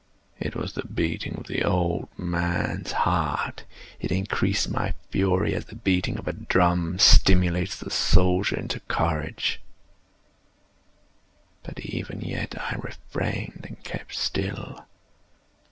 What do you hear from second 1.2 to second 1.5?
of